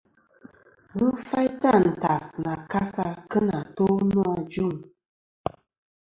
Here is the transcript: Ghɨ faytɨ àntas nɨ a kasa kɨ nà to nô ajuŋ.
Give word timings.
Ghɨ 0.97 1.07
faytɨ 1.29 1.67
àntas 1.77 2.25
nɨ 2.41 2.49
a 2.55 2.55
kasa 2.71 3.05
kɨ 3.31 3.39
nà 3.47 3.57
to 3.75 3.85
nô 4.13 4.21
ajuŋ. 4.35 4.73